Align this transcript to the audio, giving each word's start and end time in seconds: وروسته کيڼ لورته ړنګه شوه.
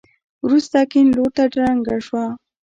وروسته 0.45 0.77
کيڼ 0.91 1.05
لورته 1.15 1.43
ړنګه 1.55 1.95
شوه. 2.05 2.25